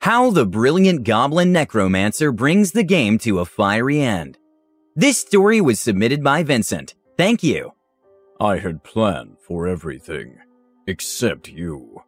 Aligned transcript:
How 0.00 0.30
the 0.30 0.46
brilliant 0.46 1.04
goblin 1.04 1.52
necromancer 1.52 2.32
brings 2.32 2.72
the 2.72 2.82
game 2.82 3.18
to 3.18 3.40
a 3.40 3.44
fiery 3.44 4.00
end. 4.00 4.38
This 4.96 5.18
story 5.18 5.60
was 5.60 5.78
submitted 5.78 6.24
by 6.24 6.42
Vincent. 6.42 6.94
Thank 7.18 7.42
you. 7.42 7.72
I 8.40 8.56
had 8.56 8.82
planned 8.82 9.36
for 9.46 9.68
everything, 9.68 10.38
except 10.86 11.48
you. 11.48 12.02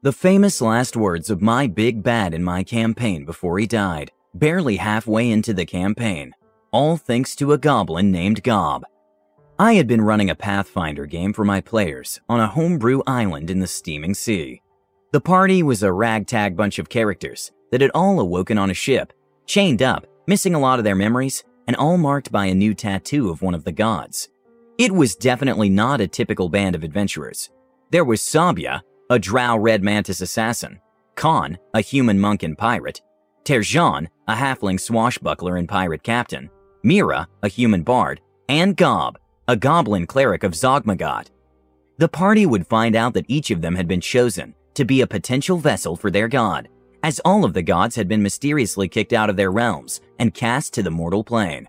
The 0.00 0.12
famous 0.12 0.62
last 0.62 0.96
words 0.96 1.28
of 1.28 1.42
my 1.42 1.66
big 1.66 2.02
bad 2.02 2.32
in 2.32 2.42
my 2.42 2.64
campaign 2.64 3.26
before 3.26 3.58
he 3.58 3.66
died, 3.66 4.10
barely 4.32 4.76
halfway 4.76 5.30
into 5.30 5.52
the 5.52 5.66
campaign, 5.66 6.32
all 6.72 6.96
thanks 6.96 7.36
to 7.36 7.52
a 7.52 7.58
goblin 7.58 8.10
named 8.10 8.42
Gob. 8.42 8.84
I 9.58 9.74
had 9.74 9.86
been 9.86 10.00
running 10.00 10.30
a 10.30 10.34
Pathfinder 10.34 11.04
game 11.04 11.34
for 11.34 11.44
my 11.44 11.60
players 11.60 12.22
on 12.26 12.40
a 12.40 12.48
homebrew 12.48 13.02
island 13.06 13.50
in 13.50 13.60
the 13.60 13.66
steaming 13.66 14.14
sea. 14.14 14.62
The 15.14 15.20
party 15.20 15.62
was 15.62 15.84
a 15.84 15.92
ragtag 15.92 16.56
bunch 16.56 16.80
of 16.80 16.88
characters 16.88 17.52
that 17.70 17.80
had 17.80 17.92
all 17.94 18.18
awoken 18.18 18.58
on 18.58 18.70
a 18.70 18.74
ship, 18.74 19.12
chained 19.46 19.80
up, 19.80 20.08
missing 20.26 20.56
a 20.56 20.58
lot 20.58 20.80
of 20.80 20.84
their 20.84 20.96
memories, 20.96 21.44
and 21.68 21.76
all 21.76 21.96
marked 21.96 22.32
by 22.32 22.46
a 22.46 22.54
new 22.54 22.74
tattoo 22.74 23.30
of 23.30 23.40
one 23.40 23.54
of 23.54 23.62
the 23.62 23.70
gods. 23.70 24.28
It 24.76 24.90
was 24.90 25.14
definitely 25.14 25.68
not 25.68 26.00
a 26.00 26.08
typical 26.08 26.48
band 26.48 26.74
of 26.74 26.82
adventurers. 26.82 27.48
There 27.92 28.04
was 28.04 28.22
Sabia, 28.22 28.80
a 29.08 29.20
drow 29.20 29.56
red 29.56 29.84
mantis 29.84 30.20
assassin, 30.20 30.80
Khan, 31.14 31.58
a 31.74 31.80
human 31.80 32.18
monk 32.18 32.42
and 32.42 32.58
pirate, 32.58 33.00
Terjan, 33.44 34.08
a 34.26 34.34
halfling 34.34 34.80
swashbuckler 34.80 35.58
and 35.58 35.68
pirate 35.68 36.02
captain, 36.02 36.50
Mira, 36.82 37.28
a 37.44 37.46
human 37.46 37.84
bard, 37.84 38.20
and 38.48 38.76
Gob, 38.76 39.20
a 39.46 39.54
goblin 39.54 40.08
cleric 40.08 40.42
of 40.42 40.54
Zogmugot. 40.54 41.28
The 41.98 42.08
party 42.08 42.46
would 42.46 42.66
find 42.66 42.96
out 42.96 43.14
that 43.14 43.26
each 43.28 43.52
of 43.52 43.62
them 43.62 43.76
had 43.76 43.86
been 43.86 44.00
chosen 44.00 44.56
to 44.74 44.84
be 44.84 45.00
a 45.00 45.06
potential 45.06 45.56
vessel 45.56 45.96
for 45.96 46.10
their 46.10 46.28
god, 46.28 46.68
as 47.02 47.20
all 47.20 47.44
of 47.44 47.54
the 47.54 47.62
gods 47.62 47.96
had 47.96 48.08
been 48.08 48.22
mysteriously 48.22 48.88
kicked 48.88 49.12
out 49.12 49.30
of 49.30 49.36
their 49.36 49.50
realms 49.50 50.00
and 50.18 50.34
cast 50.34 50.72
to 50.74 50.82
the 50.82 50.90
mortal 50.90 51.22
plane. 51.22 51.68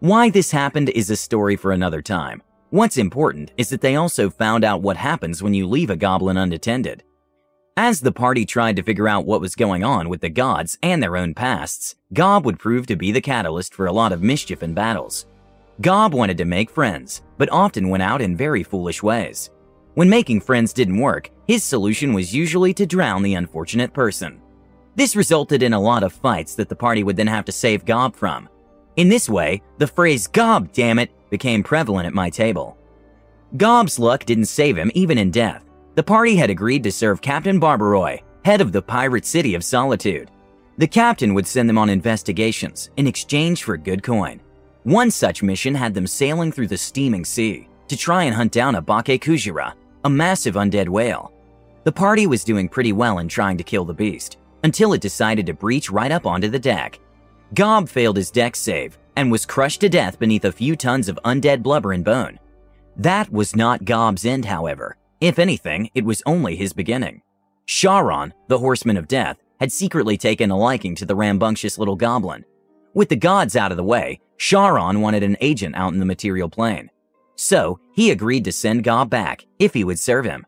Why 0.00 0.30
this 0.30 0.50
happened 0.50 0.90
is 0.90 1.10
a 1.10 1.16
story 1.16 1.56
for 1.56 1.72
another 1.72 2.02
time. 2.02 2.42
What's 2.70 2.98
important 2.98 3.52
is 3.56 3.70
that 3.70 3.80
they 3.80 3.96
also 3.96 4.28
found 4.28 4.64
out 4.64 4.82
what 4.82 4.96
happens 4.96 5.42
when 5.42 5.54
you 5.54 5.66
leave 5.66 5.88
a 5.88 5.96
goblin 5.96 6.36
unattended. 6.36 7.02
As 7.78 8.00
the 8.00 8.12
party 8.12 8.44
tried 8.46 8.76
to 8.76 8.82
figure 8.82 9.06
out 9.06 9.26
what 9.26 9.40
was 9.40 9.54
going 9.54 9.84
on 9.84 10.08
with 10.08 10.22
the 10.22 10.30
gods 10.30 10.78
and 10.82 11.02
their 11.02 11.16
own 11.16 11.34
pasts, 11.34 11.94
Gob 12.12 12.46
would 12.46 12.58
prove 12.58 12.86
to 12.86 12.96
be 12.96 13.12
the 13.12 13.20
catalyst 13.20 13.74
for 13.74 13.86
a 13.86 13.92
lot 13.92 14.12
of 14.12 14.22
mischief 14.22 14.62
and 14.62 14.74
battles. 14.74 15.26
Gob 15.82 16.14
wanted 16.14 16.38
to 16.38 16.46
make 16.46 16.70
friends, 16.70 17.22
but 17.36 17.52
often 17.52 17.90
went 17.90 18.02
out 18.02 18.22
in 18.22 18.34
very 18.34 18.62
foolish 18.62 19.02
ways. 19.02 19.50
When 19.92 20.08
making 20.08 20.40
friends 20.40 20.72
didn't 20.72 20.98
work, 20.98 21.30
his 21.46 21.62
solution 21.62 22.12
was 22.12 22.34
usually 22.34 22.74
to 22.74 22.86
drown 22.86 23.22
the 23.22 23.34
unfortunate 23.34 23.92
person. 23.92 24.40
This 24.96 25.14
resulted 25.14 25.62
in 25.62 25.74
a 25.74 25.80
lot 25.80 26.02
of 26.02 26.12
fights 26.12 26.54
that 26.54 26.68
the 26.68 26.76
party 26.76 27.02
would 27.02 27.16
then 27.16 27.26
have 27.26 27.44
to 27.44 27.52
save 27.52 27.84
Gob 27.84 28.16
from. 28.16 28.48
In 28.96 29.08
this 29.08 29.28
way, 29.28 29.62
the 29.78 29.86
phrase 29.86 30.26
Gob 30.26 30.72
damn 30.72 30.98
it 30.98 31.10
became 31.30 31.62
prevalent 31.62 32.06
at 32.06 32.14
my 32.14 32.30
table. 32.30 32.78
Gob's 33.56 33.98
luck 33.98 34.24
didn't 34.24 34.46
save 34.46 34.76
him 34.76 34.90
even 34.94 35.18
in 35.18 35.30
death. 35.30 35.64
The 35.94 36.02
party 36.02 36.36
had 36.36 36.50
agreed 36.50 36.82
to 36.84 36.92
serve 36.92 37.20
Captain 37.20 37.60
Barbaroi, 37.60 38.22
head 38.44 38.60
of 38.60 38.72
the 38.72 38.82
pirate 38.82 39.24
city 39.24 39.54
of 39.54 39.64
Solitude. 39.64 40.30
The 40.78 40.86
captain 40.86 41.32
would 41.34 41.46
send 41.46 41.68
them 41.68 41.78
on 41.78 41.88
investigations 41.88 42.90
in 42.96 43.06
exchange 43.06 43.64
for 43.64 43.76
good 43.76 44.02
coin. 44.02 44.40
One 44.82 45.10
such 45.10 45.42
mission 45.42 45.74
had 45.74 45.94
them 45.94 46.06
sailing 46.06 46.52
through 46.52 46.68
the 46.68 46.76
steaming 46.76 47.24
sea 47.24 47.68
to 47.88 47.96
try 47.96 48.24
and 48.24 48.34
hunt 48.34 48.52
down 48.52 48.74
a 48.74 48.82
Bake 48.82 49.22
Kujira, 49.22 49.74
a 50.04 50.10
massive 50.10 50.54
undead 50.54 50.88
whale. 50.88 51.32
The 51.86 51.92
party 51.92 52.26
was 52.26 52.42
doing 52.42 52.68
pretty 52.68 52.92
well 52.92 53.20
in 53.20 53.28
trying 53.28 53.56
to 53.58 53.62
kill 53.62 53.84
the 53.84 53.94
beast, 53.94 54.38
until 54.64 54.92
it 54.92 55.00
decided 55.00 55.46
to 55.46 55.54
breach 55.54 55.88
right 55.88 56.10
up 56.10 56.26
onto 56.26 56.48
the 56.48 56.58
deck. 56.58 56.98
Gob 57.54 57.88
failed 57.88 58.16
his 58.16 58.32
deck 58.32 58.56
save 58.56 58.98
and 59.14 59.30
was 59.30 59.46
crushed 59.46 59.82
to 59.82 59.88
death 59.88 60.18
beneath 60.18 60.44
a 60.44 60.50
few 60.50 60.74
tons 60.74 61.08
of 61.08 61.16
undead 61.24 61.62
blubber 61.62 61.92
and 61.92 62.04
bone. 62.04 62.40
That 62.96 63.30
was 63.30 63.54
not 63.54 63.84
Gob's 63.84 64.26
end, 64.26 64.46
however. 64.46 64.96
If 65.20 65.38
anything, 65.38 65.88
it 65.94 66.04
was 66.04 66.24
only 66.26 66.56
his 66.56 66.72
beginning. 66.72 67.22
Charon, 67.66 68.34
the 68.48 68.58
horseman 68.58 68.96
of 68.96 69.06
death, 69.06 69.40
had 69.60 69.70
secretly 69.70 70.16
taken 70.16 70.50
a 70.50 70.58
liking 70.58 70.96
to 70.96 71.06
the 71.06 71.14
rambunctious 71.14 71.78
little 71.78 71.94
goblin. 71.94 72.44
With 72.94 73.10
the 73.10 73.14
gods 73.14 73.54
out 73.54 73.70
of 73.70 73.76
the 73.76 73.84
way, 73.84 74.18
Charon 74.38 75.02
wanted 75.02 75.22
an 75.22 75.36
agent 75.40 75.76
out 75.76 75.92
in 75.92 76.00
the 76.00 76.04
material 76.04 76.48
plane. 76.48 76.90
So 77.36 77.78
he 77.92 78.10
agreed 78.10 78.44
to 78.46 78.50
send 78.50 78.82
Gob 78.82 79.08
back 79.08 79.46
if 79.60 79.72
he 79.72 79.84
would 79.84 80.00
serve 80.00 80.24
him. 80.24 80.44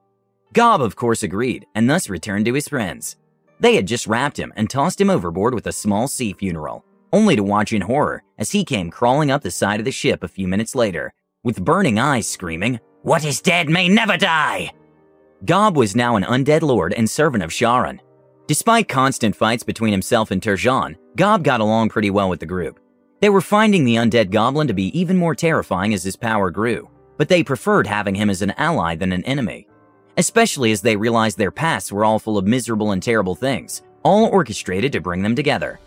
Gob, 0.52 0.80
of 0.80 0.96
course, 0.96 1.22
agreed 1.22 1.66
and 1.74 1.88
thus 1.88 2.08
returned 2.08 2.46
to 2.46 2.54
his 2.54 2.68
friends. 2.68 3.16
They 3.60 3.74
had 3.74 3.86
just 3.86 4.06
wrapped 4.06 4.38
him 4.38 4.52
and 4.56 4.70
tossed 4.70 5.00
him 5.00 5.10
overboard 5.10 5.54
with 5.54 5.66
a 5.66 5.72
small 5.72 6.08
sea 6.08 6.32
funeral, 6.32 6.84
only 7.12 7.36
to 7.36 7.42
watch 7.42 7.72
in 7.72 7.82
horror 7.82 8.22
as 8.38 8.52
he 8.52 8.64
came 8.64 8.90
crawling 8.90 9.30
up 9.30 9.42
the 9.42 9.50
side 9.50 9.80
of 9.80 9.84
the 9.84 9.92
ship 9.92 10.22
a 10.22 10.28
few 10.28 10.48
minutes 10.48 10.74
later, 10.74 11.12
with 11.44 11.64
burning 11.64 11.98
eyes 11.98 12.26
screaming, 12.26 12.80
What 13.02 13.24
is 13.24 13.40
dead 13.40 13.68
may 13.68 13.88
never 13.88 14.16
die! 14.16 14.72
Gob 15.44 15.76
was 15.76 15.94
now 15.94 16.16
an 16.16 16.24
undead 16.24 16.62
lord 16.62 16.92
and 16.94 17.08
servant 17.08 17.44
of 17.44 17.52
Charon. 17.52 18.00
Despite 18.48 18.88
constant 18.88 19.36
fights 19.36 19.62
between 19.62 19.92
himself 19.92 20.30
and 20.30 20.42
Terjan, 20.42 20.96
Gob 21.16 21.44
got 21.44 21.60
along 21.60 21.90
pretty 21.90 22.10
well 22.10 22.28
with 22.28 22.40
the 22.40 22.46
group. 22.46 22.80
They 23.20 23.28
were 23.28 23.40
finding 23.40 23.84
the 23.84 23.96
undead 23.96 24.30
goblin 24.30 24.66
to 24.68 24.74
be 24.74 24.98
even 24.98 25.16
more 25.16 25.34
terrifying 25.34 25.92
as 25.94 26.02
his 26.02 26.16
power 26.16 26.50
grew, 26.50 26.88
but 27.16 27.28
they 27.28 27.42
preferred 27.42 27.86
having 27.86 28.14
him 28.14 28.30
as 28.30 28.42
an 28.42 28.52
ally 28.56 28.96
than 28.96 29.12
an 29.12 29.24
enemy. 29.24 29.67
Especially 30.18 30.72
as 30.72 30.80
they 30.80 30.96
realized 30.96 31.38
their 31.38 31.52
pasts 31.52 31.92
were 31.92 32.04
all 32.04 32.18
full 32.18 32.36
of 32.36 32.44
miserable 32.44 32.90
and 32.90 33.00
terrible 33.00 33.36
things, 33.36 33.82
all 34.02 34.26
orchestrated 34.26 34.90
to 34.92 35.00
bring 35.00 35.22
them 35.22 35.36
together. 35.36 35.78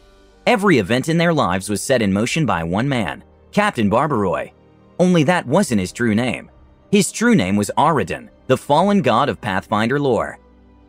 Every 0.48 0.78
event 0.78 1.10
in 1.10 1.18
their 1.18 1.34
lives 1.34 1.70
was 1.70 1.82
set 1.82 2.02
in 2.02 2.14
motion 2.14 2.46
by 2.46 2.64
one 2.64 2.88
man, 2.88 3.26
Captain 3.52 3.92
Barbaroi. 3.92 4.54
Only 5.00 5.24
that 5.24 5.46
wasn't 5.46 5.82
his 5.82 5.92
true 5.92 6.16
name. 6.16 6.50
His 6.92 7.12
true 7.12 7.36
name 7.36 7.58
was 7.58 7.72
Aroden, 7.78 8.30
the 8.48 8.56
fallen 8.56 9.02
god 9.02 9.28
of 9.28 9.42
Pathfinder 9.42 10.00
lore. 10.00 10.40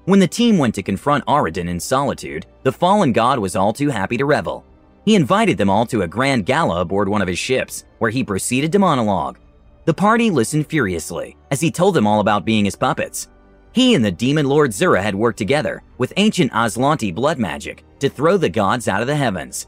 When 0.05 0.21
the 0.21 0.29
team 0.29 0.57
went 0.57 0.77
to 0.77 0.83
confront 0.83 1.27
Aroden 1.27 1.69
in 1.69 1.81
solitude, 1.81 2.47
the 2.63 2.73
fallen 2.73 3.13
god 3.13 3.41
was 3.41 3.57
all 3.57 3.73
too 3.73 3.91
happy 3.91 4.17
to 4.19 4.25
revel. 4.25 4.65
He 5.05 5.17
invited 5.17 5.59
them 5.59 5.69
all 5.69 5.85
to 5.87 6.03
a 6.03 6.09
grand 6.09 6.47
gala 6.47 6.83
aboard 6.83 7.09
one 7.09 7.23
of 7.23 7.29
his 7.29 7.41
ships, 7.41 7.85
where 7.99 8.11
he 8.11 8.23
proceeded 8.23 8.71
to 8.71 8.79
monologue. 8.79 9.37
The 9.85 9.95
party 9.95 10.31
listened 10.31 10.69
furiously 10.69 11.37
as 11.51 11.61
he 11.61 11.73
told 11.73 11.95
them 11.95 12.07
all 12.07 12.21
about 12.21 12.45
being 12.45 12.65
his 12.65 12.77
puppets. 12.77 13.29
He 13.73 13.95
and 13.95 14.05
the 14.05 14.11
demon 14.11 14.47
lord 14.47 14.73
Zura 14.73 15.03
had 15.03 15.15
worked 15.15 15.39
together 15.39 15.83
with 15.99 16.13
ancient 16.17 16.53
Azlanti 16.53 17.15
blood 17.15 17.39
magic 17.39 17.85
to 18.01 18.09
throw 18.09 18.37
the 18.37 18.49
gods 18.49 18.89
out 18.89 19.01
of 19.01 19.07
the 19.07 19.17
heavens. 19.17 19.67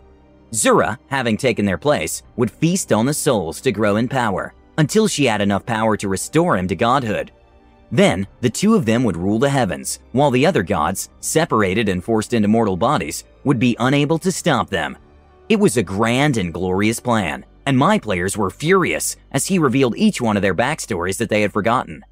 Zura, 0.53 0.99
having 1.09 1.37
taken 1.37 1.65
their 1.65 1.79
place, 1.79 2.23
would 2.37 2.51
feast 2.51 2.93
on 2.93 3.07
the 3.07 3.15
souls 3.15 3.61
to 3.63 3.73
grow 3.73 3.97
in 3.97 4.09
power 4.09 4.55
until 4.79 5.09
she 5.09 5.25
had 5.25 5.41
enough 5.41 5.65
power 5.65 5.97
to 5.97 6.09
restore 6.09 6.57
him 6.57 6.69
to 6.69 6.77
godhood. 6.77 7.33
Then, 7.91 8.27
the 8.41 8.51
two 8.51 8.75
of 8.75 8.87
them 8.87 9.05
would 9.05 9.17
rule 9.17 9.39
the 9.39 9.51
heavens, 9.51 10.01
while 10.13 10.31
the 10.31 10.47
other 10.47 10.63
gods, 10.63 11.11
separated 11.21 11.89
and 11.89 12.03
forced 12.03 12.35
into 12.35 12.49
mortal 12.49 12.77
bodies, 12.77 13.25
would 13.45 13.59
be 13.59 13.77
unable 13.79 14.19
to 14.19 14.33
stop 14.33 14.71
them 14.71 14.97
it 15.47 15.61
was 15.61 15.77
a 15.77 15.83
grand 15.83 16.39
and 16.39 16.55
glorious 16.55 17.01
plan, 17.01 17.45
and 17.67 17.77
my 17.77 17.99
players 17.99 18.37
were 18.37 18.49
furious 18.49 19.17
as 19.31 19.47
he 19.47 19.59
revealed 19.59 19.95
each 19.97 20.19
one 20.19 20.37
of 20.37 20.43
their 20.43 20.55
backstories 20.55 21.19
that 21.19 21.29
they 21.29 21.43
had 21.43 21.53
forgotten. 21.53 22.03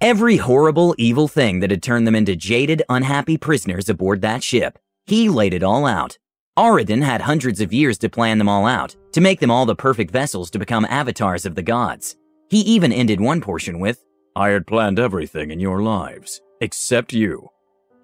Every 0.00 0.36
horrible, 0.36 0.94
evil 0.96 1.26
thing 1.26 1.58
that 1.58 1.72
had 1.72 1.82
turned 1.82 2.06
them 2.06 2.14
into 2.14 2.36
jaded, 2.36 2.84
unhappy 2.88 3.36
prisoners 3.36 3.88
aboard 3.88 4.20
that 4.20 4.44
ship, 4.44 4.78
he 5.06 5.28
laid 5.28 5.52
it 5.52 5.64
all 5.64 5.86
out. 5.86 6.16
Aroden 6.56 7.02
had 7.02 7.20
hundreds 7.20 7.60
of 7.60 7.72
years 7.72 7.98
to 7.98 8.08
plan 8.08 8.38
them 8.38 8.48
all 8.48 8.64
out, 8.64 8.94
to 9.10 9.20
make 9.20 9.40
them 9.40 9.50
all 9.50 9.66
the 9.66 9.74
perfect 9.74 10.12
vessels 10.12 10.50
to 10.50 10.58
become 10.60 10.86
avatars 10.88 11.44
of 11.44 11.56
the 11.56 11.64
gods. 11.64 12.16
He 12.48 12.60
even 12.60 12.92
ended 12.92 13.20
one 13.20 13.40
portion 13.40 13.80
with, 13.80 14.04
I 14.36 14.50
had 14.50 14.68
planned 14.68 15.00
everything 15.00 15.50
in 15.50 15.58
your 15.58 15.82
lives, 15.82 16.42
except 16.60 17.12
you. 17.12 17.48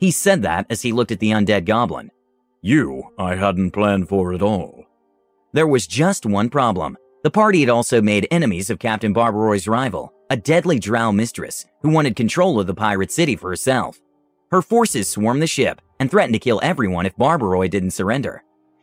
He 0.01 0.11
said 0.11 0.43
that 0.43 0.67
as 0.71 0.83
he 0.83 0.91
looked 0.91 1.13
at 1.13 1.21
the 1.21 1.31
undead 1.31 1.65
goblin. 1.65 2.11
You, 2.61 3.13
I 3.19 3.37
hadn't 3.37 3.71
planned 3.71 4.09
for 4.09 4.35
at 4.35 4.43
all. 4.43 4.85
There 5.53 5.69
was 5.69 5.87
just 5.87 6.27
one 6.27 6.51
problem. 6.51 6.97
The 7.23 7.31
party 7.31 7.61
had 7.61 7.69
also 7.69 8.03
made 8.03 8.27
enemies 8.33 8.69
of 8.69 8.81
Captain 8.81 9.13
Barbaroi's 9.13 9.69
rival, 9.69 10.13
a 10.31 10.37
deadly 10.37 10.79
drow 10.79 11.13
mistress 11.13 11.67
who 11.83 11.91
wanted 11.91 12.17
control 12.17 12.59
of 12.59 12.67
the 12.67 12.75
pirate 12.75 13.13
city 13.13 13.37
for 13.37 13.51
herself. 13.51 14.01
Her 14.51 14.63
forces 14.63 15.09
swarmed 15.09 15.43
the 15.43 15.47
ship 15.47 15.81
and 16.01 16.11
threatened 16.11 16.35
to 16.35 16.39
kill 16.39 16.61
everyone 16.63 17.07
if 17.07 17.17
Barbaroi 17.17 17.69
didn't 17.69 17.91
surrender. 17.91 18.43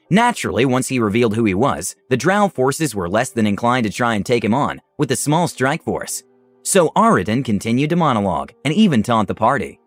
Naturally, 0.09 0.65
once 0.65 0.89
he 0.89 0.99
revealed 0.99 1.35
who 1.35 1.45
he 1.45 1.53
was, 1.53 1.95
the 2.09 2.17
drow 2.17 2.49
forces 2.49 2.93
were 2.93 3.09
less 3.09 3.29
than 3.29 3.47
inclined 3.47 3.85
to 3.85 3.91
try 3.91 4.15
and 4.15 4.25
take 4.25 4.43
him 4.43 4.53
on 4.53 4.81
with 4.97 5.11
a 5.11 5.15
small 5.15 5.47
strike 5.47 5.83
force. 5.83 6.23
So 6.63 6.89
Aroden 6.89 7.45
continued 7.45 7.89
to 7.91 7.95
monologue 7.95 8.51
and 8.65 8.73
even 8.73 9.03
taunt 9.03 9.27
the 9.27 9.35
party. 9.35 9.79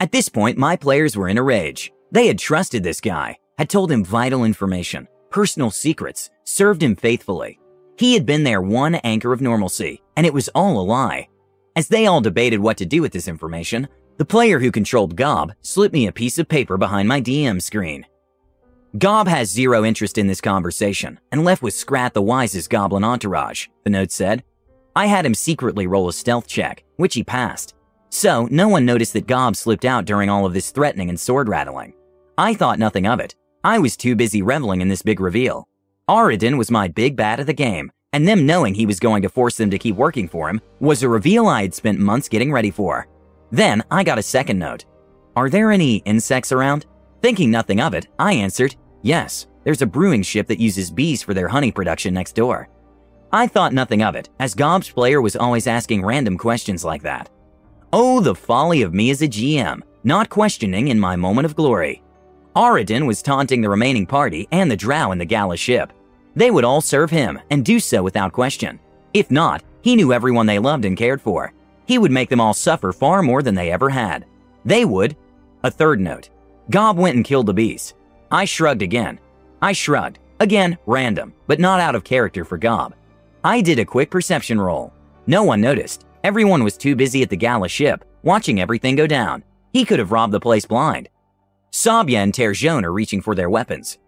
At 0.00 0.12
this 0.12 0.28
point, 0.28 0.58
my 0.58 0.76
players 0.76 1.16
were 1.16 1.28
in 1.28 1.38
a 1.38 1.42
rage. 1.42 1.92
They 2.10 2.26
had 2.26 2.38
trusted 2.38 2.82
this 2.82 3.00
guy, 3.00 3.38
had 3.58 3.70
told 3.70 3.92
him 3.92 4.04
vital 4.04 4.44
information, 4.44 5.06
personal 5.30 5.70
secrets, 5.70 6.30
served 6.44 6.82
him 6.82 6.96
faithfully. 6.96 7.60
He 8.00 8.14
had 8.14 8.24
been 8.24 8.44
their 8.44 8.62
one 8.62 8.94
anchor 8.94 9.30
of 9.30 9.42
normalcy, 9.42 10.00
and 10.16 10.24
it 10.24 10.32
was 10.32 10.48
all 10.54 10.80
a 10.80 10.82
lie. 10.82 11.28
As 11.76 11.86
they 11.86 12.06
all 12.06 12.22
debated 12.22 12.58
what 12.58 12.78
to 12.78 12.86
do 12.86 13.02
with 13.02 13.12
this 13.12 13.28
information, 13.28 13.86
the 14.16 14.24
player 14.24 14.58
who 14.58 14.72
controlled 14.72 15.16
Gob 15.16 15.52
slipped 15.60 15.92
me 15.92 16.06
a 16.06 16.12
piece 16.12 16.38
of 16.38 16.48
paper 16.48 16.78
behind 16.78 17.08
my 17.08 17.20
DM 17.20 17.60
screen. 17.60 18.06
Gob 18.96 19.28
has 19.28 19.50
zero 19.50 19.84
interest 19.84 20.16
in 20.16 20.28
this 20.28 20.40
conversation 20.40 21.20
and 21.30 21.44
left 21.44 21.60
with 21.60 21.74
Scrat 21.74 22.14
the 22.14 22.22
wisest 22.22 22.70
goblin 22.70 23.04
entourage, 23.04 23.66
the 23.84 23.90
note 23.90 24.12
said. 24.12 24.44
I 24.96 25.04
had 25.04 25.26
him 25.26 25.34
secretly 25.34 25.86
roll 25.86 26.08
a 26.08 26.14
stealth 26.14 26.46
check, 26.46 26.82
which 26.96 27.12
he 27.12 27.22
passed. 27.22 27.74
So, 28.08 28.48
no 28.50 28.66
one 28.66 28.86
noticed 28.86 29.12
that 29.12 29.26
Gob 29.26 29.56
slipped 29.56 29.84
out 29.84 30.06
during 30.06 30.30
all 30.30 30.46
of 30.46 30.54
this 30.54 30.70
threatening 30.70 31.10
and 31.10 31.20
sword 31.20 31.50
rattling. 31.50 31.92
I 32.38 32.54
thought 32.54 32.78
nothing 32.78 33.06
of 33.06 33.20
it. 33.20 33.34
I 33.62 33.78
was 33.78 33.94
too 33.94 34.16
busy 34.16 34.40
reveling 34.40 34.80
in 34.80 34.88
this 34.88 35.02
big 35.02 35.20
reveal. 35.20 35.68
Aroden 36.10 36.58
was 36.58 36.72
my 36.72 36.88
big 36.88 37.14
bad 37.14 37.38
of 37.38 37.46
the 37.46 37.52
game, 37.52 37.92
and 38.12 38.26
them 38.26 38.44
knowing 38.44 38.74
he 38.74 38.84
was 38.84 38.98
going 38.98 39.22
to 39.22 39.28
force 39.28 39.56
them 39.56 39.70
to 39.70 39.78
keep 39.78 39.94
working 39.94 40.26
for 40.26 40.50
him 40.50 40.60
was 40.80 41.04
a 41.04 41.08
reveal 41.08 41.46
I 41.46 41.62
had 41.62 41.72
spent 41.72 42.00
months 42.00 42.28
getting 42.28 42.50
ready 42.50 42.72
for. 42.72 43.06
Then 43.52 43.84
I 43.92 44.02
got 44.02 44.18
a 44.18 44.22
second 44.22 44.58
note. 44.58 44.86
Are 45.36 45.48
there 45.48 45.70
any 45.70 45.98
insects 45.98 46.50
around? 46.50 46.86
Thinking 47.22 47.52
nothing 47.52 47.80
of 47.80 47.94
it, 47.94 48.08
I 48.18 48.32
answered, 48.32 48.74
Yes, 49.02 49.46
there's 49.62 49.82
a 49.82 49.86
brewing 49.86 50.24
ship 50.24 50.48
that 50.48 50.58
uses 50.58 50.90
bees 50.90 51.22
for 51.22 51.32
their 51.32 51.46
honey 51.46 51.70
production 51.70 52.12
next 52.12 52.34
door. 52.34 52.68
I 53.30 53.46
thought 53.46 53.72
nothing 53.72 54.02
of 54.02 54.16
it, 54.16 54.30
as 54.40 54.52
Gob's 54.56 54.90
player 54.90 55.22
was 55.22 55.36
always 55.36 55.68
asking 55.68 56.04
random 56.04 56.36
questions 56.36 56.84
like 56.84 57.02
that. 57.02 57.30
Oh, 57.92 58.18
the 58.18 58.34
folly 58.34 58.82
of 58.82 58.92
me 58.92 59.10
as 59.10 59.22
a 59.22 59.28
GM, 59.28 59.80
not 60.02 60.28
questioning 60.28 60.88
in 60.88 60.98
my 60.98 61.14
moment 61.14 61.44
of 61.44 61.54
glory. 61.54 62.02
Aroden 62.56 63.06
was 63.06 63.22
taunting 63.22 63.60
the 63.60 63.70
remaining 63.70 64.06
party 64.06 64.48
and 64.50 64.68
the 64.68 64.76
drow 64.76 65.12
in 65.12 65.18
the 65.18 65.24
gala 65.24 65.56
ship. 65.56 65.92
They 66.34 66.50
would 66.50 66.64
all 66.64 66.80
serve 66.80 67.10
him 67.10 67.38
and 67.50 67.64
do 67.64 67.80
so 67.80 68.02
without 68.02 68.32
question. 68.32 68.78
If 69.12 69.30
not, 69.30 69.62
he 69.82 69.96
knew 69.96 70.12
everyone 70.12 70.46
they 70.46 70.58
loved 70.58 70.84
and 70.84 70.96
cared 70.96 71.20
for. 71.20 71.52
He 71.86 71.98
would 71.98 72.12
make 72.12 72.28
them 72.28 72.40
all 72.40 72.54
suffer 72.54 72.92
far 72.92 73.22
more 73.22 73.42
than 73.42 73.54
they 73.54 73.70
ever 73.70 73.90
had. 73.90 74.24
They 74.64 74.84
would. 74.84 75.16
A 75.64 75.70
third 75.70 76.00
note. 76.00 76.30
Gob 76.70 76.98
went 76.98 77.16
and 77.16 77.24
killed 77.24 77.46
the 77.46 77.54
beast. 77.54 77.94
I 78.30 78.44
shrugged 78.44 78.82
again. 78.82 79.18
I 79.60 79.72
shrugged. 79.72 80.18
Again, 80.38 80.78
random, 80.86 81.34
but 81.46 81.60
not 81.60 81.80
out 81.80 81.94
of 81.94 82.04
character 82.04 82.44
for 82.44 82.56
Gob. 82.56 82.94
I 83.42 83.60
did 83.60 83.78
a 83.78 83.84
quick 83.84 84.10
perception 84.10 84.60
roll. 84.60 84.92
No 85.26 85.42
one 85.42 85.60
noticed. 85.60 86.06
Everyone 86.22 86.62
was 86.62 86.76
too 86.76 86.94
busy 86.94 87.22
at 87.22 87.30
the 87.30 87.36
gala 87.36 87.68
ship, 87.68 88.04
watching 88.22 88.60
everything 88.60 88.96
go 88.96 89.06
down. 89.06 89.42
He 89.72 89.84
could 89.84 89.98
have 89.98 90.12
robbed 90.12 90.32
the 90.32 90.40
place 90.40 90.64
blind. 90.64 91.08
Sabia 91.72 92.18
and 92.18 92.32
Terjon 92.32 92.84
are 92.84 92.92
reaching 92.92 93.20
for 93.20 93.34
their 93.34 93.50
weapons. 93.50 93.98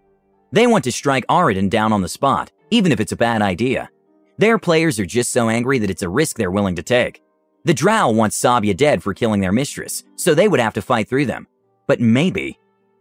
They 0.53 0.67
want 0.67 0.85
to 0.85 0.93
strike 0.93 1.27
Aroden 1.27 1.71
down 1.71 1.93
on 1.93 2.03
the 2.03 2.09
spot, 2.09 2.53
even 2.71 2.93
if 2.93 3.01
it's 3.01 3.13
a 3.13 3.17
bad 3.17 3.43
idea. 3.43 3.91
Their 4.39 4.59
players 4.59 5.01
are 5.01 5.07
just 5.07 5.33
so 5.33 5.49
angry 5.49 5.79
that 5.79 5.91
it's 5.91 6.03
a 6.03 6.09
risk 6.09 6.37
they're 6.37 6.51
willing 6.51 6.77
to 6.77 6.83
take. 6.83 7.23
The 7.65 7.75
Drow 7.75 8.11
want 8.11 8.33
Sabia 8.33 8.77
dead 8.77 9.03
for 9.03 9.15
killing 9.15 9.41
their 9.41 9.53
mistress, 9.53 10.05
so 10.17 10.35
they 10.35 10.49
would 10.49 10.61
have 10.61 10.75
to 10.75 10.83
fight 10.83 11.09
through 11.09 11.27
them. 11.27 11.47
But 11.87 12.01
maybe. 12.01 12.59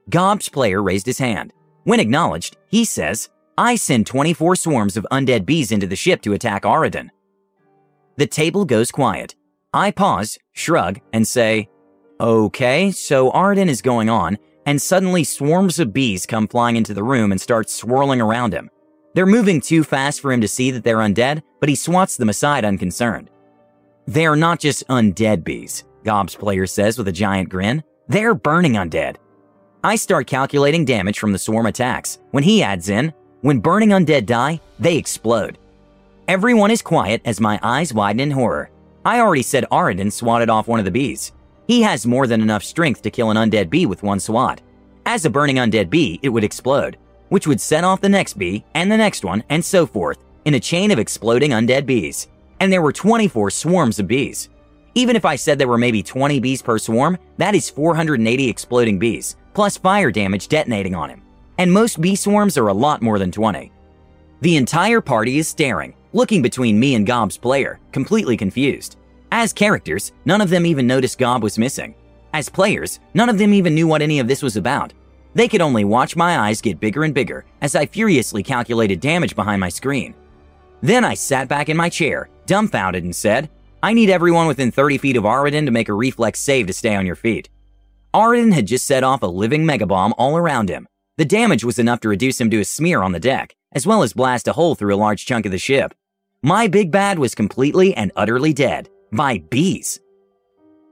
Gob's 0.09 0.50
player 0.50 0.81
raised 0.81 1.06
his 1.06 1.18
hand. 1.18 1.51
When 1.83 2.00
acknowledged, 2.00 2.57
he 2.68 2.86
says, 2.86 3.30
I 3.57 3.75
send 3.75 4.07
24 4.07 4.56
swarms 4.56 4.97
of 4.97 5.07
undead 5.12 5.45
bees 5.45 5.71
into 5.71 5.88
the 5.88 5.95
ship 5.95 6.21
to 6.21 6.33
attack 6.33 6.63
Aroden. 6.63 7.09
The 8.18 8.27
table 8.27 8.65
goes 8.65 8.92
quiet. 8.92 9.36
I 9.74 9.92
pause, 9.92 10.38
shrug, 10.54 11.00
and 11.12 11.27
say, 11.27 11.69
Okay, 12.19 12.92
so 12.92 13.31
Aroden 13.31 13.68
is 13.68 13.81
going 13.81 14.09
on, 14.09 14.38
and 14.65 14.81
suddenly 14.81 15.23
swarms 15.23 15.79
of 15.79 15.93
bees 15.93 16.25
come 16.25 16.47
flying 16.47 16.75
into 16.75 16.93
the 16.93 17.03
room 17.03 17.31
and 17.31 17.41
start 17.41 17.69
swirling 17.69 18.21
around 18.21 18.53
him. 18.53 18.69
They're 19.13 19.25
moving 19.25 19.59
too 19.59 19.83
fast 19.83 20.21
for 20.21 20.31
him 20.31 20.41
to 20.41 20.47
see 20.47 20.71
that 20.71 20.83
they're 20.83 20.97
undead, 20.97 21.43
but 21.59 21.69
he 21.69 21.75
swats 21.75 22.17
them 22.17 22.29
aside 22.29 22.63
unconcerned. 22.63 23.29
They 24.07 24.25
are 24.25 24.35
not 24.35 24.59
just 24.59 24.87
undead 24.87 25.43
bees, 25.43 25.83
Gob's 26.03 26.35
player 26.35 26.65
says 26.65 26.97
with 26.97 27.07
a 27.07 27.11
giant 27.11 27.49
grin. 27.49 27.83
They're 28.07 28.35
burning 28.35 28.73
undead. 28.73 29.17
I 29.83 29.95
start 29.95 30.27
calculating 30.27 30.85
damage 30.85 31.19
from 31.19 31.31
the 31.31 31.39
swarm 31.39 31.65
attacks. 31.65 32.19
When 32.31 32.43
he 32.43 32.63
adds 32.63 32.89
in, 32.89 33.13
when 33.41 33.59
burning 33.59 33.89
undead 33.89 34.25
die, 34.25 34.61
they 34.79 34.97
explode. 34.97 35.57
Everyone 36.27 36.71
is 36.71 36.81
quiet 36.81 37.21
as 37.25 37.41
my 37.41 37.59
eyes 37.63 37.93
widen 37.93 38.19
in 38.19 38.31
horror. 38.31 38.69
I 39.03 39.19
already 39.19 39.41
said 39.41 39.65
Aroden 39.71 40.11
swatted 40.11 40.49
off 40.49 40.67
one 40.67 40.79
of 40.79 40.85
the 40.85 40.91
bees. 40.91 41.31
He 41.67 41.81
has 41.83 42.05
more 42.05 42.27
than 42.27 42.41
enough 42.41 42.63
strength 42.63 43.01
to 43.03 43.11
kill 43.11 43.31
an 43.31 43.37
undead 43.37 43.69
bee 43.69 43.85
with 43.85 44.03
one 44.03 44.19
swat. 44.19 44.61
As 45.05 45.25
a 45.25 45.29
burning 45.29 45.57
undead 45.57 45.89
bee, 45.89 46.19
it 46.21 46.29
would 46.29 46.43
explode, 46.43 46.97
which 47.29 47.47
would 47.47 47.61
set 47.61 47.83
off 47.83 48.01
the 48.01 48.09
next 48.09 48.37
bee 48.37 48.63
and 48.73 48.91
the 48.91 48.97
next 48.97 49.23
one 49.23 49.43
and 49.49 49.63
so 49.63 49.85
forth 49.85 50.23
in 50.45 50.55
a 50.55 50.59
chain 50.59 50.91
of 50.91 50.99
exploding 50.99 51.51
undead 51.51 51.85
bees. 51.85 52.27
And 52.59 52.71
there 52.71 52.81
were 52.81 52.93
24 52.93 53.49
swarms 53.51 53.99
of 53.99 54.07
bees. 54.07 54.49
Even 54.93 55.15
if 55.15 55.23
I 55.23 55.35
said 55.35 55.57
there 55.57 55.67
were 55.67 55.77
maybe 55.77 56.03
20 56.03 56.39
bees 56.39 56.61
per 56.61 56.77
swarm, 56.77 57.17
that 57.37 57.55
is 57.55 57.69
480 57.69 58.49
exploding 58.49 58.99
bees, 58.99 59.37
plus 59.53 59.77
fire 59.77 60.11
damage 60.11 60.47
detonating 60.49 60.95
on 60.95 61.09
him. 61.09 61.21
And 61.57 61.71
most 61.71 62.01
bee 62.01 62.15
swarms 62.15 62.57
are 62.57 62.67
a 62.67 62.73
lot 62.73 63.01
more 63.01 63.17
than 63.17 63.31
20. 63.31 63.71
The 64.41 64.55
entire 64.57 65.01
party 65.01 65.37
is 65.37 65.47
staring, 65.47 65.93
looking 66.13 66.41
between 66.41 66.79
me 66.79 66.95
and 66.95 67.05
Gob's 67.07 67.37
player, 67.37 67.79
completely 67.91 68.35
confused. 68.35 68.97
As 69.33 69.54
characters, 69.54 70.12
none 70.25 70.42
of 70.42 70.50
them 70.50 70.66
even 70.66 70.86
noticed 70.86 71.18
Gob 71.18 71.42
was 71.42 71.57
missing. 71.57 71.95
As 72.33 72.50
players, 72.50 73.00
none 73.13 73.30
of 73.30 73.38
them 73.38 73.54
even 73.54 73.74
knew 73.74 73.88
what 73.88 74.01
any 74.01 74.19
of 74.19 74.28
this 74.28 74.44
was 74.44 74.57
about. 74.57 74.94
They 75.33 75.48
could 75.48 75.62
only 75.62 75.86
watch 75.86 76.18
my 76.18 76.38
eyes 76.38 76.60
get 76.60 76.81
bigger 76.81 77.06
and 77.06 77.13
bigger 77.13 77.45
as 77.62 77.74
I 77.74 77.86
furiously 77.86 78.44
calculated 78.44 79.00
damage 79.00 79.36
behind 79.36 79.62
my 79.62 79.69
screen. 79.69 80.13
Then 80.81 81.06
I 81.06 81.13
sat 81.13 81.48
back 81.48 81.69
in 81.69 81.78
my 81.78 81.88
chair, 81.88 82.30
dumbfounded, 82.45 83.06
and 83.06 83.16
said, 83.16 83.50
I 83.81 83.94
need 83.94 84.10
everyone 84.10 84.48
within 84.48 84.69
30 84.69 84.98
feet 84.98 85.16
of 85.16 85.24
Aroden 85.24 85.66
to 85.66 85.72
make 85.72 85.88
a 85.88 85.94
reflex 85.94 86.39
save 86.39 86.68
to 86.68 86.74
stay 86.74 86.95
on 86.95 87.06
your 87.06 87.16
feet. 87.16 87.50
Aroden 88.13 88.51
had 88.51 88.68
just 88.68 88.86
set 88.86 89.04
off 89.04 89.24
a 89.24 89.28
living 89.28 89.63
megabomb 89.63 90.12
all 90.18 90.36
around 90.36 90.68
him. 90.68 90.88
The 91.16 91.25
damage 91.25 91.63
was 91.63 91.80
enough 91.80 92.01
to 92.01 92.10
reduce 92.10 92.42
him 92.42 92.50
to 92.50 92.60
a 92.60 92.66
smear 92.66 93.01
on 93.01 93.13
the 93.13 93.19
deck, 93.19 93.56
as 93.72 93.88
well 93.88 94.04
as 94.04 94.12
blast 94.12 94.50
a 94.50 94.54
hole 94.54 94.75
through 94.75 94.94
a 94.94 94.98
large 94.98 95.25
chunk 95.25 95.45
of 95.45 95.54
the 95.54 95.57
ship. 95.57 95.94
My 96.44 96.68
big 96.68 96.92
bad 96.92 97.18
was 97.18 97.33
completely 97.33 97.94
and 97.95 98.12
utterly 98.18 98.51
dead 98.51 98.89
by 99.11 99.39
bees. 99.49 99.99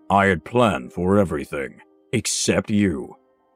I 0.10 0.26
had 0.26 0.44
planned 0.44 0.92
for 0.92 1.18
everything, 1.18 1.82
except 2.12 2.70
you. 2.70 3.16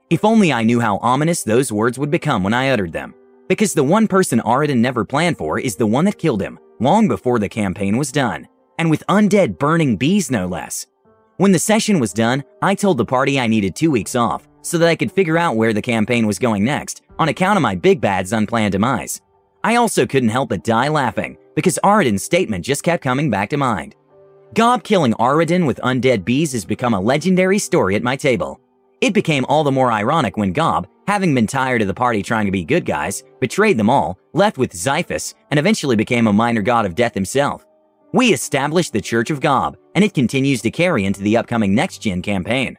If 0.10 0.24
only 0.24 0.54
I 0.54 0.64
knew 0.64 0.80
how 0.80 1.00
ominous 1.02 1.44
those 1.44 1.72
words 1.72 1.98
would 1.98 2.12
become 2.12 2.44
when 2.44 2.54
I 2.54 2.70
uttered 2.70 2.94
them. 2.94 3.14
Because 3.50 3.74
the 3.74 3.84
one 3.84 4.08
person 4.08 4.40
Aroden 4.40 4.78
never 4.78 5.04
planned 5.04 5.38
for 5.38 5.60
is 5.60 5.76
the 5.76 5.88
one 5.88 6.06
that 6.06 6.18
killed 6.18 6.42
him, 6.42 6.60
long 6.80 7.08
before 7.08 7.40
the 7.40 7.50
campaign 7.50 7.98
was 7.98 8.12
done, 8.12 8.48
and 8.80 8.90
with 8.90 9.04
undead 9.10 9.58
burning 9.58 9.98
bees 9.98 10.32
no 10.32 10.48
less. 10.48 10.86
When 11.38 11.52
the 11.52 11.60
session 11.60 12.00
was 12.00 12.14
done, 12.14 12.44
I 12.62 12.76
told 12.76 12.98
the 12.98 13.06
party 13.06 13.40
I 13.40 13.48
needed 13.48 13.76
two 13.76 13.92
weeks 13.92 14.16
off 14.16 14.48
so 14.62 14.78
that 14.78 14.88
I 14.88 14.96
could 14.96 15.12
figure 15.12 15.38
out 15.38 15.58
where 15.58 15.74
the 15.74 15.82
campaign 15.82 16.26
was 16.26 16.40
going 16.40 16.64
next 16.64 17.02
on 17.20 17.28
account 17.28 17.58
of 17.58 17.64
my 17.64 17.76
big 17.76 18.00
bad's 18.00 18.32
unplanned 18.32 18.72
demise. 18.72 19.20
I 19.64 19.76
also 19.76 20.06
couldn't 20.06 20.30
help 20.30 20.50
but 20.50 20.64
die 20.64 20.88
laughing 20.88 21.38
because 21.56 21.80
Aroden's 21.84 22.24
statement 22.24 22.64
just 22.64 22.84
kept 22.84 23.04
coming 23.04 23.30
back 23.30 23.50
to 23.50 23.58
mind. 23.58 23.96
Gob 24.54 24.84
killing 24.84 25.14
Aroden 25.14 25.66
with 25.66 25.80
undead 25.84 26.24
bees 26.24 26.52
has 26.52 26.64
become 26.64 26.94
a 26.94 27.00
legendary 27.00 27.58
story 27.58 27.96
at 27.96 28.04
my 28.04 28.16
table. 28.16 28.60
It 29.02 29.14
became 29.14 29.46
all 29.50 29.64
the 29.64 29.72
more 29.72 29.92
ironic 29.92 30.38
when 30.38 30.54
Gob, 30.54 30.88
having 31.08 31.34
been 31.34 31.48
tired 31.48 31.82
of 31.82 31.88
the 31.88 31.94
party 31.94 32.22
trying 32.22 32.46
to 32.46 32.52
be 32.52 32.64
good 32.64 32.86
guys, 32.86 33.24
betrayed 33.40 33.78
them 33.78 33.90
all, 33.90 34.20
left 34.34 34.60
with 34.60 34.72
Xiphus, 34.72 35.34
and 35.50 35.60
eventually 35.60 35.96
became 35.96 36.28
a 36.28 36.34
minor 36.34 36.62
god 36.62 36.86
of 36.86 36.94
death 36.94 37.16
himself. 37.16 37.66
We 38.12 38.32
established 38.32 38.94
the 38.94 39.02
Church 39.02 39.32
of 39.32 39.42
Gob, 39.42 39.76
and 39.96 40.04
it 40.04 40.14
continues 40.14 40.62
to 40.62 40.70
carry 40.70 41.06
into 41.06 41.24
the 41.24 41.36
upcoming 41.36 41.74
Next 41.74 42.00
Gen 42.00 42.22
campaign. 42.22 42.78